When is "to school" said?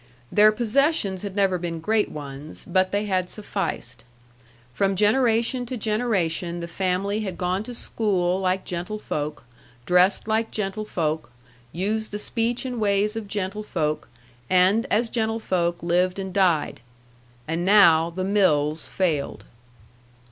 7.61-8.39